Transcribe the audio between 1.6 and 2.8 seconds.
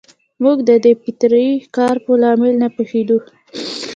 کار په لامل نه